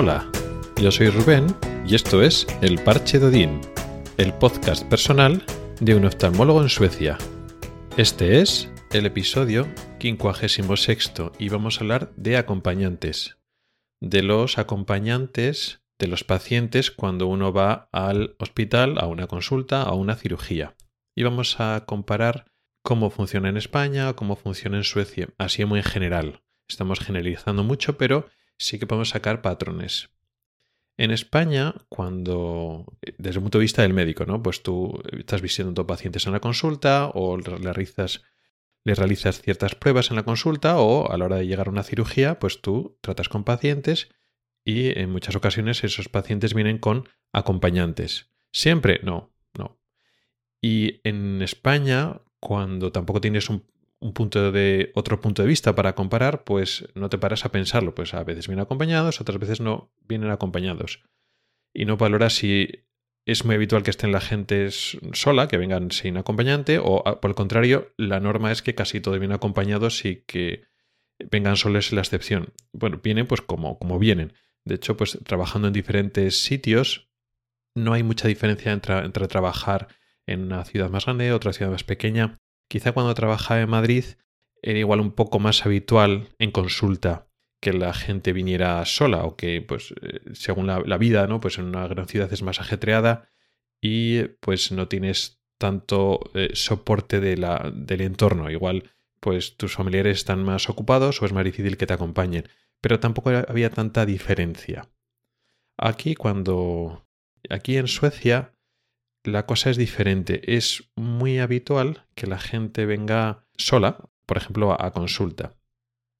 [0.00, 0.30] Hola,
[0.80, 1.48] yo soy Rubén
[1.84, 3.60] y esto es El Parche de Odín,
[4.16, 5.44] el podcast personal
[5.80, 7.18] de un oftalmólogo en Suecia.
[7.96, 9.66] Este es el episodio
[9.98, 13.38] 56 y vamos a hablar de acompañantes,
[14.00, 19.94] de los acompañantes de los pacientes cuando uno va al hospital a una consulta, a
[19.94, 20.76] una cirugía.
[21.16, 22.52] Y vamos a comparar
[22.84, 26.42] cómo funciona en España, cómo funciona en Suecia, así muy en general.
[26.68, 30.10] Estamos generalizando mucho, pero sí que podemos sacar patrones.
[30.96, 32.84] En España, cuando,
[33.18, 34.42] desde el punto de vista del médico, ¿no?
[34.42, 38.22] Pues tú estás visitando a pacientes en la consulta o le realizas,
[38.84, 41.84] le realizas ciertas pruebas en la consulta o a la hora de llegar a una
[41.84, 44.08] cirugía, pues tú tratas con pacientes
[44.64, 48.32] y en muchas ocasiones esos pacientes vienen con acompañantes.
[48.50, 49.80] Siempre, no, no.
[50.60, 53.64] Y en España, cuando tampoco tienes un
[54.00, 57.94] un punto de otro punto de vista para comparar, pues no te paras a pensarlo,
[57.94, 61.02] pues a veces vienen acompañados, otras veces no vienen acompañados.
[61.74, 62.86] Y no valoras si
[63.26, 67.34] es muy habitual que estén la gente sola, que vengan sin acompañante, o por el
[67.34, 70.64] contrario, la norma es que casi todos vienen acompañados y que
[71.30, 72.54] vengan solos es la excepción.
[72.72, 74.32] Bueno, vienen pues como, como vienen.
[74.64, 77.10] De hecho, pues trabajando en diferentes sitios,
[77.74, 79.88] no hay mucha diferencia entre, entre trabajar
[80.26, 82.38] en una ciudad más grande, otra ciudad más pequeña.
[82.68, 84.04] Quizá cuando trabajaba en Madrid
[84.62, 87.28] era igual un poco más habitual en consulta
[87.60, 91.40] que la gente viniera sola o que, pues, eh, según la, vida, ¿no?
[91.40, 93.28] Pues en una gran ciudad es más ajetreada
[93.80, 98.50] y pues no tienes tanto eh, soporte de la, del entorno.
[98.50, 102.48] Igual, pues tus familiares están más ocupados o es más difícil que te acompañen.
[102.80, 104.88] Pero tampoco había tanta diferencia.
[105.76, 107.04] Aquí cuando...
[107.50, 108.52] Aquí en Suecia
[109.24, 110.54] la cosa es diferente.
[110.54, 115.56] Es muy habitual que la gente venga sola, por ejemplo, a, consulta.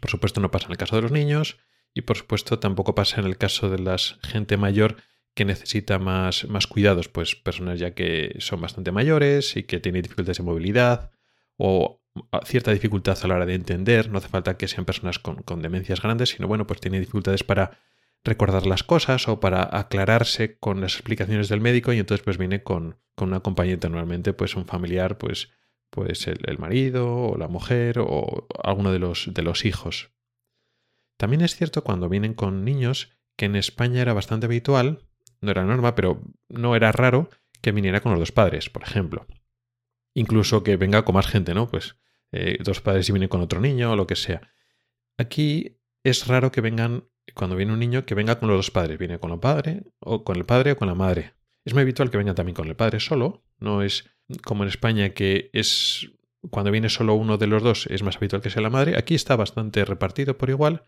[0.00, 1.58] Por supuesto no pasa en el caso de los niños
[1.94, 4.96] y por supuesto tampoco pasa en el caso de la gente mayor
[5.34, 10.02] que necesita más, más cuidados, pues personas ya que son bastante mayores y que tienen
[10.02, 11.10] dificultades de movilidad
[11.56, 12.02] o
[12.44, 15.60] cierta dificultad a la hora de entender, no hace falta que sean personas con, con
[15.60, 17.78] demencias grandes, sino bueno, pues tienen dificultades para
[18.26, 22.62] recordar las cosas o para aclararse con las explicaciones del médico y entonces pues viene
[22.62, 25.50] con, con un acompañante normalmente pues un familiar pues
[25.90, 30.10] pues el, marido o la mujer o alguno de los, de los hijos.
[31.16, 35.06] También es cierto cuando vienen con niños que en España era bastante habitual,
[35.40, 37.30] no era norma, pero no era raro
[37.62, 39.26] que viniera con los dos padres, por ejemplo.
[40.14, 41.68] Incluso que venga con más gente, ¿no?
[41.68, 41.96] Pues
[42.32, 44.52] eh, dos padres y vienen con otro niño o lo que sea.
[45.16, 48.98] Aquí es raro que vengan cuando viene un niño que venga con los dos padres,
[48.98, 51.34] viene con el padre o con el padre o con la madre.
[51.64, 54.10] Es muy habitual que venga también con el padre solo, no es
[54.42, 56.10] como en España que es
[56.50, 58.96] cuando viene solo uno de los dos es más habitual que sea la madre.
[58.96, 60.84] Aquí está bastante repartido por igual,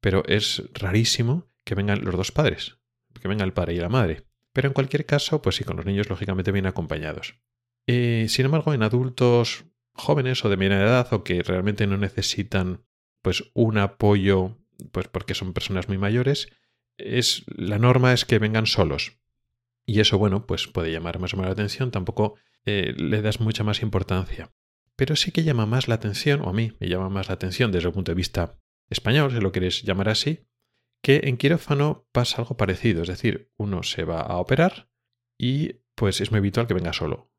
[0.00, 2.78] pero es rarísimo que vengan los dos padres,
[3.20, 4.26] que venga el padre y la madre.
[4.52, 7.38] Pero en cualquier caso, pues sí, con los niños lógicamente vienen acompañados.
[7.86, 12.84] Eh, sin embargo, en adultos jóvenes o de mediana edad o que realmente no necesitan
[13.22, 14.58] pues un apoyo
[14.92, 16.48] pues porque son personas muy mayores,
[16.98, 19.18] es, la norma es que vengan solos.
[19.84, 23.40] Y eso, bueno, pues puede llamar más o menos la atención, tampoco eh, le das
[23.40, 24.52] mucha más importancia.
[24.96, 27.70] Pero sí que llama más la atención, o a mí me llama más la atención
[27.70, 30.46] desde el punto de vista español, si lo quieres llamar así,
[31.02, 34.88] que en quirófano pasa algo parecido, es decir, uno se va a operar
[35.38, 37.30] y pues es muy habitual que venga solo.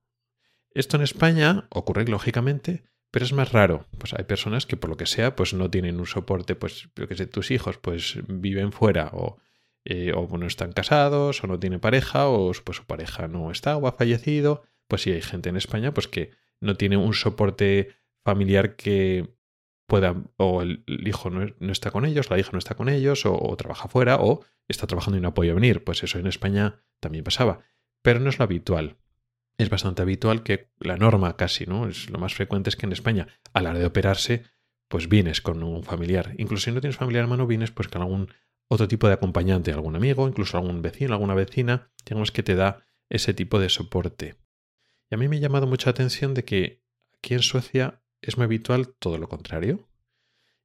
[0.71, 3.87] Esto en España ocurre lógicamente pero es más raro.
[3.97, 7.07] Pues hay personas que por lo que sea, pues no tienen un soporte, pues yo
[7.07, 9.37] que sé, tus hijos pues viven fuera o,
[9.85, 13.77] eh, o no están casados o no tienen pareja o pues su pareja no está
[13.77, 14.63] o ha fallecido.
[14.87, 19.37] Pues sí hay gente en España pues que no tiene un soporte familiar que
[19.87, 23.55] pueda, o el, hijo no, está con ellos, la hija no está con ellos, o,
[23.55, 25.83] trabaja fuera, o está trabajando y no puede venir.
[25.83, 27.61] Pues eso en España también pasaba.
[28.01, 28.97] Pero no es lo habitual
[29.57, 31.87] es bastante habitual que la norma casi, ¿no?
[31.87, 34.43] Es lo más frecuente es que en España, a la hora de operarse,
[34.87, 36.33] pues vienes con un familiar.
[36.37, 38.29] Incluso si no tienes familiar hermano, vienes pues con algún
[38.67, 42.85] otro tipo de acompañante, algún amigo, incluso algún vecino, alguna vecina, digamos que te da
[43.09, 44.35] ese tipo de soporte.
[45.09, 46.83] Y a mí me ha llamado mucha atención de que
[47.17, 49.89] aquí en Suecia es muy habitual todo lo contrario.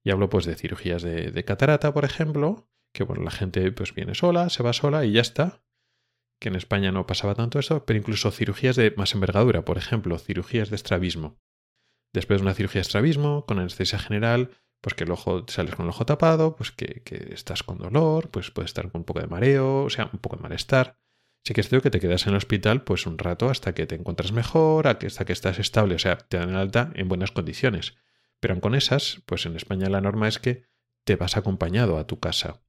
[0.04, 3.94] Y hablo pues de cirugías de, de catarata, por ejemplo, que bueno, la gente pues
[3.94, 5.61] viene sola, se va sola y ya está
[6.42, 10.18] que en España no pasaba tanto eso, pero incluso cirugías de más envergadura, por ejemplo,
[10.18, 11.38] cirugías de estrabismo.
[12.12, 14.50] Después de una cirugía de estrabismo, con anestesia general,
[14.80, 17.00] pues que el ojo sales con el ojo tapado, pues que,
[17.30, 20.34] estás con dolor, pues puedes estar con un poco de mareo, o sea, un poco
[20.34, 20.98] de malestar.
[21.44, 23.86] Sí que es cierto que te quedas en el hospital pues un rato hasta que
[23.86, 27.96] te encuentras mejor, hasta que estás estable, o sea, te dan alta en buenas condiciones.
[28.40, 30.64] Pero con esas, pues en España la norma es que
[31.04, 32.62] te vas acompañado a tu casa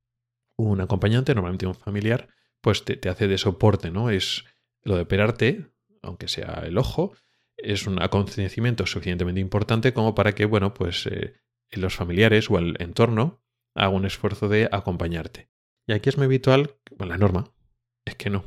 [0.55, 2.29] un acompañante, normalmente un familiar,
[2.63, 4.09] pues te, hace de soporte, ¿no?
[4.09, 4.45] Es
[4.83, 5.67] lo de operarte,
[6.01, 7.13] aunque sea el ojo,
[7.57, 11.33] es un acontecimiento suficientemente importante como para que, bueno, pues eh,
[11.71, 13.43] los familiares o el entorno
[13.75, 15.49] haga un esfuerzo de acompañarte.
[15.87, 17.53] Y aquí es muy habitual, bueno, la norma
[18.05, 18.45] es que no.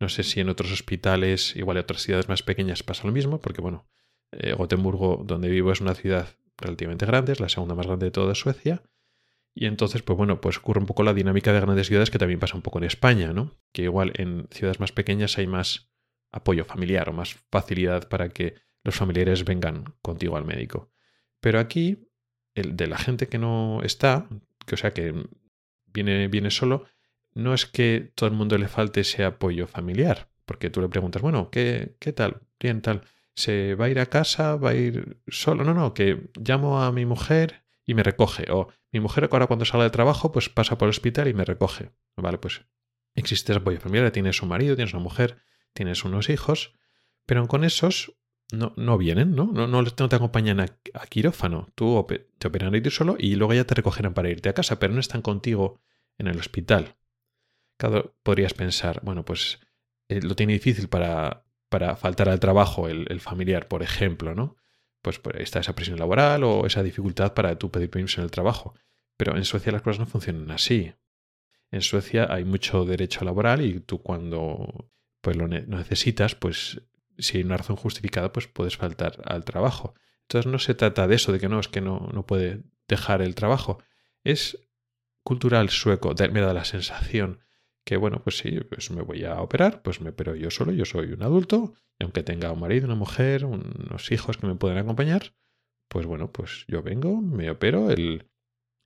[0.00, 3.42] No sé si en otros hospitales, igual en otras ciudades más pequeñas pasa lo mismo,
[3.42, 3.86] porque bueno,
[4.30, 8.10] eh, Gotemburgo, donde vivo, es una ciudad relativamente grande, es la segunda más grande de
[8.10, 8.82] toda Suecia.
[9.54, 12.40] Y entonces, pues bueno, pues ocurre un poco la dinámica de grandes ciudades que también
[12.40, 13.54] pasa un poco en España, ¿no?
[13.72, 15.90] Que igual en ciudades más pequeñas hay más
[16.30, 20.90] apoyo familiar o más facilidad para que los familiares vengan contigo al médico.
[21.40, 22.08] Pero aquí,
[22.54, 24.28] el de la gente que no está,
[24.66, 25.14] que o sea que
[25.86, 26.86] viene, viene solo,
[27.34, 31.20] no es que todo el mundo le falte ese apoyo familiar, porque tú le preguntas,
[31.20, 32.40] bueno, ¿qué, qué tal?
[32.58, 33.02] Bien, tal
[33.34, 35.64] se va a ir a casa, va a ir solo.
[35.64, 38.50] No, no, que llamo a mi mujer y me recoge.
[38.50, 41.44] O mi mujer ahora cuando salga de trabajo, pues pasa por el hospital y me
[41.44, 41.90] recoge.
[42.16, 42.62] Vale, pues
[43.14, 45.42] existe apoyo familiar, tienes un marido, tienes una mujer,
[45.72, 46.74] tienes unos hijos,
[47.26, 48.14] pero con esos
[48.52, 49.46] no, no vienen, ¿no?
[49.46, 50.68] No, no, te acompañan a,
[51.08, 51.72] quirófano.
[51.74, 52.06] Tú
[52.38, 54.92] te operan a ir solo y luego ya te recogerán para irte a casa, pero
[54.92, 55.80] no están contigo
[56.18, 56.96] en el hospital.
[57.78, 59.60] Claro, podrías pensar, bueno, pues
[60.08, 64.56] eh, lo tiene difícil para para faltar al trabajo el, familiar, por ejemplo, ¿no?
[65.02, 68.30] Pues, pues, está esa presión laboral o esa dificultad para tú pedir permiso en el
[68.30, 68.74] trabajo.
[69.16, 70.94] Pero en Suecia las cosas no funcionan así.
[71.70, 74.90] En Suecia hay mucho derecho laboral y tú cuando
[75.20, 76.82] pues lo necesitas, pues
[77.18, 79.94] si hay una razón justificada, pues puedes faltar al trabajo.
[80.22, 83.22] Entonces no se trata de eso, de que no, es que no, no puede dejar
[83.22, 83.78] el trabajo.
[84.24, 84.58] Es
[85.22, 87.40] cultural sueco, me da la sensación
[87.84, 90.84] que bueno, pues sí, pues me voy a operar, pues me opero yo solo, yo
[90.84, 94.78] soy un adulto, y aunque tenga un marido, una mujer, unos hijos que me pueden
[94.78, 95.34] acompañar,
[95.88, 98.30] pues bueno, pues yo vengo, me opero, el,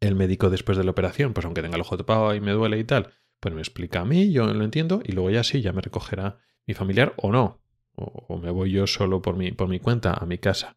[0.01, 2.79] el médico después de la operación, pues aunque tenga el ojo tapado y me duele
[2.79, 5.73] y tal, pues me explica a mí, yo lo entiendo, y luego ya sí, ya
[5.73, 7.63] me recogerá mi familiar o no,
[7.95, 10.77] o, o me voy yo solo por mi, por mi cuenta a mi casa.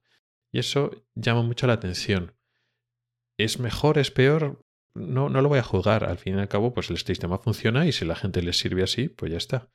[0.52, 2.36] Y eso llama mucho la atención.
[3.38, 4.66] ¿Es mejor, es peor?
[4.94, 6.04] No, no lo voy a juzgar.
[6.04, 8.84] Al fin y al cabo, pues el sistema funciona y si la gente le sirve
[8.84, 9.72] así, pues ya está.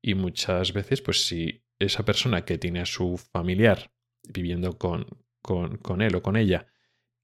[0.00, 3.92] Y muchas veces, pues si esa persona que tiene a su familiar
[4.28, 5.06] viviendo con,
[5.42, 6.68] con, con él o con ella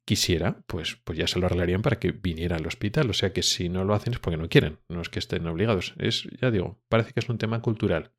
[0.05, 3.11] quisiera, pues, pues ya se lo arreglarían para que viniera al hospital.
[3.11, 5.47] O sea que si no lo hacen es porque no quieren, no es que estén
[5.47, 5.95] obligados.
[5.99, 8.15] Es, ya digo, parece que es un tema cultural.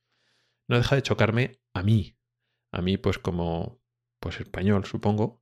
[0.68, 2.16] No deja de chocarme a mí.
[2.72, 3.82] A mí, pues como
[4.20, 5.39] pues español, supongo,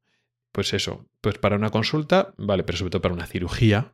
[0.58, 3.94] pues eso, pues para una consulta, vale, pero sobre todo para una cirugía,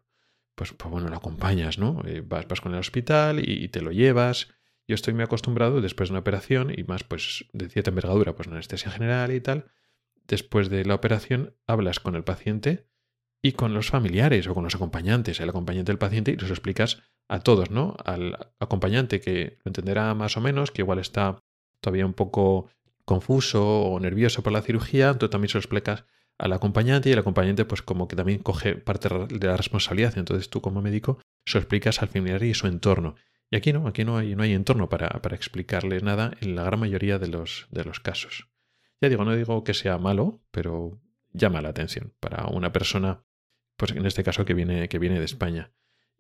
[0.56, 2.02] pues, pues bueno, lo acompañas, ¿no?
[2.06, 4.48] Eh, vas, vas, con el hospital y, te lo llevas.
[4.88, 8.48] Yo estoy muy acostumbrado después de una operación y más pues de cierta envergadura, pues
[8.48, 9.72] una anestesia general y tal.
[10.26, 12.88] Después de la operación hablas con el paciente
[13.42, 17.04] y con los familiares o con los acompañantes, el acompañante del paciente y los explicas
[17.28, 17.98] a todos, ¿no?
[18.06, 21.44] Al acompañante que lo entenderá más o menos, que igual está
[21.82, 22.70] todavía un poco
[23.04, 26.06] confuso o nervioso por la cirugía, tú también se lo explicas
[26.38, 30.18] al acompañante y el acompañante pues como que también coge parte de la responsabilidad.
[30.18, 33.16] Entonces tú como médico se lo explicas al familiar y su entorno.
[33.52, 36.64] Y aquí no, aquí no hay, no hay entorno para, para explicarle nada en la
[36.64, 38.50] gran mayoría de los, de los casos.
[39.00, 41.00] Ya digo, no digo que sea malo, pero
[41.34, 43.26] llama la atención para una persona,
[43.76, 45.74] pues en este caso que viene, que viene de España.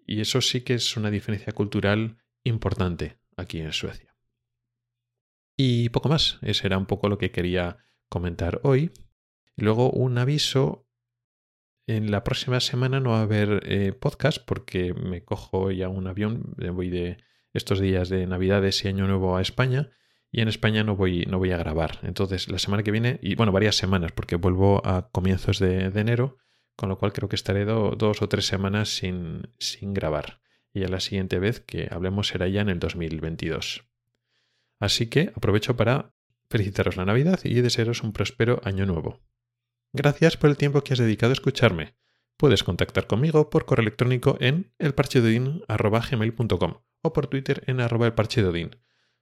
[0.05, 4.15] Y eso sí que es una diferencia cultural importante aquí en Suecia.
[5.55, 7.77] Y poco más, ese era un poco lo que quería
[8.09, 8.91] comentar hoy.
[9.55, 10.87] Y luego un aviso.
[11.85, 16.07] En la próxima semana no va a haber eh, podcast porque me cojo ya un
[16.07, 16.55] avión.
[16.73, 17.17] Voy de
[17.53, 19.91] estos días de Navidades y Año Nuevo a España.
[20.31, 21.99] Y en España no voy, no voy a grabar.
[22.03, 26.37] Entonces, la semana que viene, y bueno, varias semanas, porque vuelvo a comienzos de, enero,
[26.75, 30.41] con lo cual creo que estaré dos o tres semanas sin, sin grabar.
[30.73, 33.85] Y ya la siguiente vez que hablemos será ya en el 2022.
[34.79, 36.15] Así que aprovecho para
[36.49, 39.21] felicitaros la Navidad y desearos un próspero año nuevo.
[39.93, 41.93] Gracias por el tiempo que has dedicado a escucharme.
[42.37, 46.73] Puedes contactar conmigo por correo electrónico en elparchedodin.com
[47.03, 48.75] o por Twitter en arroba elparchedodin.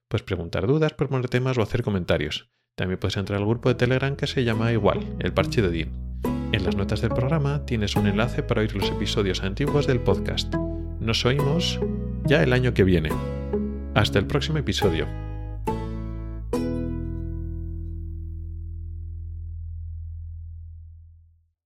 [0.07, 2.49] Puedes preguntar dudas, proponer temas o hacer comentarios.
[2.75, 6.75] También puedes entrar al grupo de Telegram que se llama igual, El Parche En las
[6.75, 10.53] notas del programa tienes un enlace para oír los episodios antiguos del podcast.
[10.99, 11.79] Nos oímos
[12.25, 13.09] ya el año que viene.
[13.93, 15.30] Hasta el próximo episodio.